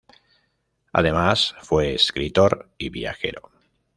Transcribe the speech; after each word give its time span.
Además 0.93 1.53
fue 1.61 1.93
escritor 1.93 2.71
y 2.79 2.89
viajero. 2.89 3.51